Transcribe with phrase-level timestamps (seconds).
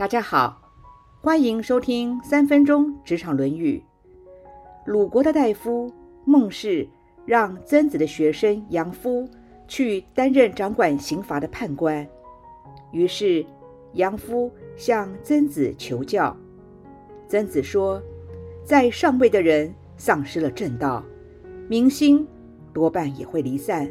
[0.00, 0.58] 大家好，
[1.20, 3.84] 欢迎收听三分钟职场论语。
[4.86, 5.92] 鲁国的大夫
[6.24, 6.88] 孟氏
[7.26, 9.28] 让曾子的学生杨夫
[9.68, 12.08] 去担任掌管刑罚的判官，
[12.92, 13.44] 于是
[13.92, 16.34] 杨夫向曾子求教。
[17.28, 18.02] 曾子说，
[18.64, 21.04] 在上位的人丧失了正道，
[21.68, 22.26] 民心
[22.72, 23.86] 多半也会离散。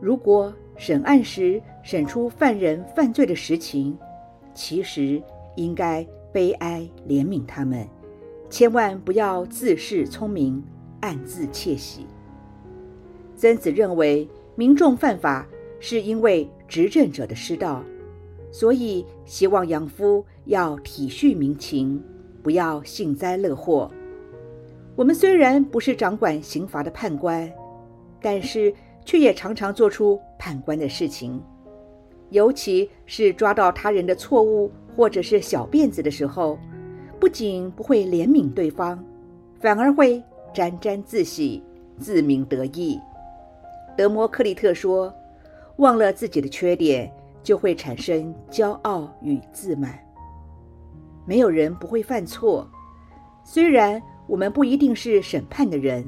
[0.00, 3.98] 如果审案时审出犯人犯罪的实情，
[4.54, 5.22] 其实
[5.56, 7.86] 应该悲哀怜悯他们，
[8.48, 10.62] 千万不要自恃聪明，
[11.00, 12.06] 暗自窃喜。
[13.36, 15.46] 曾子认为民众犯法
[15.80, 17.82] 是因为执政者的失道，
[18.52, 22.02] 所以希望养夫要体恤民情，
[22.42, 23.90] 不要幸灾乐祸。
[24.96, 27.52] 我们虽然不是掌管刑罚的判官，
[28.22, 28.72] 但是
[29.04, 31.42] 却也常常做出判官的事情。
[32.34, 36.58] 尤其是抓到他人的错误或者是小辫子的时候，
[37.20, 38.98] 不仅不会怜悯对方，
[39.60, 40.20] 反而会
[40.52, 41.62] 沾沾自喜、
[42.00, 43.00] 自鸣得意。
[43.96, 45.14] 德摩克利特说
[45.78, 47.08] ：“忘了自己的缺点，
[47.40, 49.96] 就会产生骄傲与自满。
[51.24, 52.68] 没有人不会犯错，
[53.44, 56.04] 虽然我们不一定是审判的人，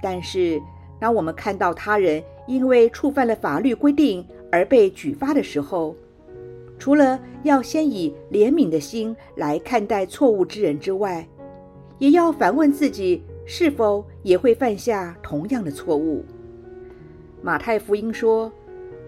[0.00, 0.62] 但是
[1.00, 4.24] 当我们看到他人因为触犯了法律规定，
[4.54, 5.96] 而被举发的时候，
[6.78, 11.26] 除了要先以怜悯的心来看待错误之人之外，
[11.98, 16.24] 也要反问自己是否也会犯下同样的错误。
[17.42, 18.52] 马太福音说：“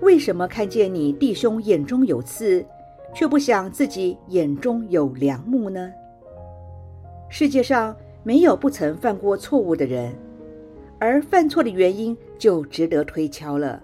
[0.03, 2.67] 为什么看见你弟兄眼中有刺，
[3.15, 5.93] 却不想自己眼中有梁木呢？”
[7.31, 10.13] 世界上没有不曾犯过错误的人，
[10.99, 13.81] 而犯错的原因就值得推敲了。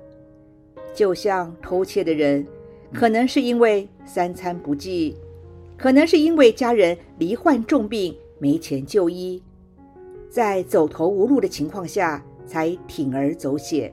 [0.94, 2.46] 就像偷窃的人，
[2.92, 5.16] 可能是因为三餐不济，
[5.76, 9.42] 可能是因为家人罹患重病没钱就医，
[10.28, 13.92] 在走投无路的情况下才铤而走险。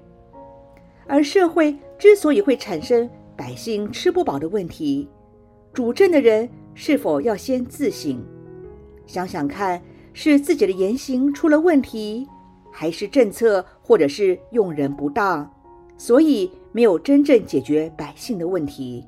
[1.08, 5.08] 而社会之所以会产生百姓吃不饱的问题，
[5.74, 8.22] 主政的人是否要先自省，
[9.06, 9.82] 想想看，
[10.14, 12.28] 是自己的言行出了问题，
[12.72, 15.52] 还是政策或者是用人不当？
[15.98, 19.06] 所以没有真正解决百姓的问题。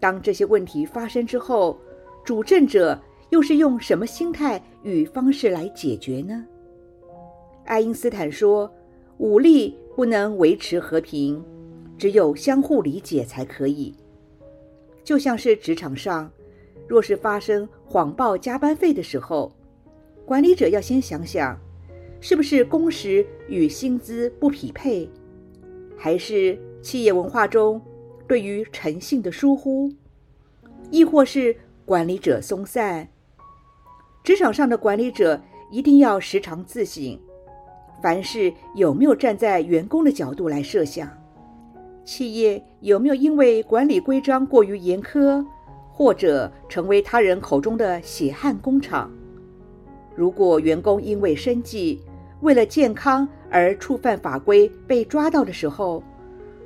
[0.00, 1.78] 当这些问题发生之后，
[2.24, 3.00] 主政者
[3.30, 6.44] 又是用什么心态与方式来解决呢？
[7.64, 8.72] 爱因斯坦说
[9.18, 11.42] ：“武力不能维持和平，
[11.96, 13.94] 只有相互理解才可以。”
[15.02, 16.30] 就像是职场上，
[16.86, 19.50] 若是发生谎报加班费的时候，
[20.24, 21.58] 管理者要先想想，
[22.20, 25.08] 是不是工时与薪资不匹配。
[25.96, 27.80] 还是企业文化中
[28.26, 29.90] 对于诚信的疏忽，
[30.90, 33.08] 亦或是管理者松散？
[34.22, 35.40] 职场上的管理者
[35.70, 37.18] 一定要时常自省，
[38.02, 41.08] 凡事有没有站在员工的角度来设想？
[42.04, 45.44] 企业有没有因为管理规章过于严苛，
[45.90, 49.10] 或者成为他人口中的血汗工厂？
[50.14, 52.00] 如果员工因为生计，
[52.40, 56.02] 为了健康而触犯法规被抓到的时候，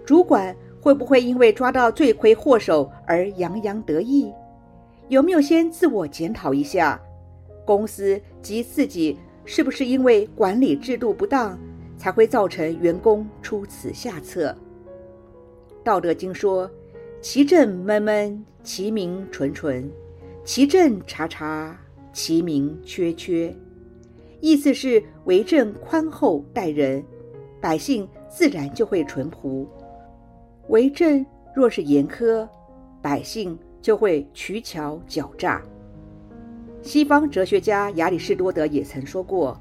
[0.04, 4.32] 主管会不会因为抓到罪魁祸首而洋洋得意？
[5.08, 7.00] 有没有先自我检讨一下，
[7.64, 11.58] 公司及自己是不是因为管理制度不当，
[11.98, 14.56] 才会造成员工出此下策？
[15.82, 16.70] 道德经说
[17.20, 19.82] ：“其政闷闷，其民纯纯；
[20.44, 21.78] 其政察察，
[22.12, 23.54] 其民缺缺。”
[24.40, 27.04] 意思是为政宽厚待人，
[27.60, 29.66] 百姓自然就会淳朴；
[30.68, 31.24] 为政
[31.54, 32.48] 若是严苛，
[33.02, 35.62] 百姓就会取巧狡诈。
[36.82, 39.60] 西方哲学家亚里士多德也曾说过：“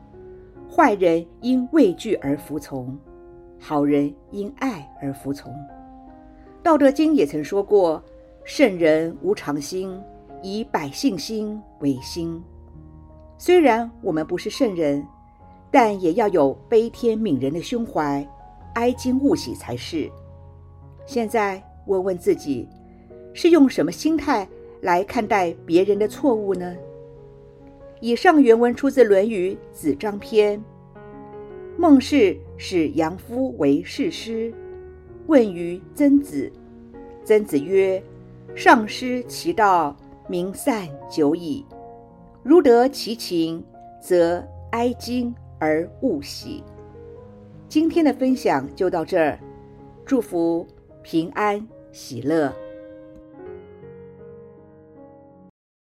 [0.72, 2.98] 坏人因畏惧而服从，
[3.60, 5.54] 好人因爱而服从。”
[6.64, 8.02] 道德经也曾说过
[8.46, 10.00] ：“圣人无常心，
[10.42, 12.42] 以百姓心为心。”
[13.42, 15.02] 虽然我们不是圣人，
[15.72, 18.28] 但也要有悲天悯人的胸怀，
[18.76, 20.12] 哀今勿喜才是。
[21.06, 22.68] 现在问问自己，
[23.34, 24.46] 是用什么心态
[24.82, 26.76] 来看待别人的错误呢？
[28.02, 30.60] 以上原文出自《论语·子张篇》。
[31.78, 34.54] 孟氏使杨夫为士师，
[35.28, 36.52] 问于曾子。
[37.24, 38.04] 曾子曰
[38.54, 39.96] ：“上失其道，
[40.28, 41.66] 民散久矣。”
[42.50, 43.64] 如得其情，
[44.02, 46.64] 则哀今而勿喜。
[47.68, 49.40] 今天的分享就到这儿，
[50.04, 50.66] 祝福
[51.04, 52.52] 平安喜乐。